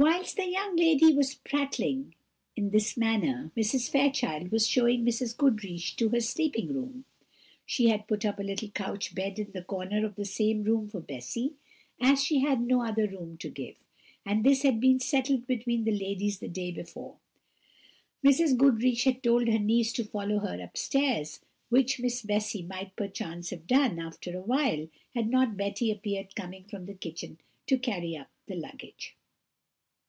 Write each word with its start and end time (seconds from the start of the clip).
Whilst 0.00 0.36
the 0.36 0.46
young 0.48 0.76
lady 0.76 1.12
was 1.12 1.34
prattling 1.34 2.14
in 2.54 2.70
this 2.70 2.96
manner, 2.96 3.50
Mrs. 3.56 3.90
Fairchild 3.90 4.52
was 4.52 4.64
showing 4.64 5.04
Mrs. 5.04 5.36
Goodriche 5.36 5.96
to 5.96 6.10
her 6.10 6.20
sleeping 6.20 6.72
room. 6.72 7.04
She 7.66 7.88
had 7.88 8.06
put 8.06 8.24
up 8.24 8.38
a 8.38 8.44
little 8.44 8.68
couch 8.70 9.12
bed 9.12 9.40
in 9.40 9.50
the 9.50 9.64
corner 9.64 10.06
of 10.06 10.14
the 10.14 10.24
same 10.24 10.62
room 10.62 10.88
for 10.88 11.00
Bessy, 11.00 11.54
as 12.00 12.22
she 12.22 12.38
had 12.38 12.60
no 12.60 12.84
other 12.84 13.08
room 13.08 13.38
to 13.38 13.48
give; 13.50 13.74
and 14.24 14.44
this 14.44 14.62
had 14.62 14.78
been 14.78 15.00
settled 15.00 15.48
between 15.48 15.82
the 15.82 15.90
ladies 15.98 16.38
the 16.38 16.46
day 16.46 16.70
before. 16.70 17.16
Mrs. 18.24 18.56
Goodriche 18.56 19.02
had 19.02 19.20
told 19.20 19.48
her 19.48 19.58
niece 19.58 19.92
to 19.94 20.04
follow 20.04 20.38
her 20.38 20.62
upstairs, 20.62 21.40
which 21.70 21.98
Miss 21.98 22.22
Bessy 22.22 22.62
might 22.62 22.94
perchance 22.94 23.50
have 23.50 23.66
done, 23.66 23.98
after 23.98 24.38
a 24.38 24.42
while, 24.42 24.88
had 25.16 25.28
not 25.28 25.56
Betty 25.56 25.90
appeared 25.90 26.36
coming 26.36 26.62
from 26.62 26.86
the 26.86 26.94
kitchen 26.94 27.38
to 27.66 27.76
carry 27.76 28.16
up 28.16 28.30
the 28.46 28.54
luggage. 28.54 29.16